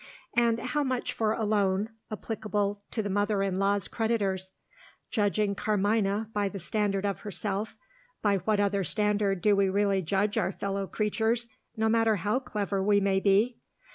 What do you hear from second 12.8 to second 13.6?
we may be?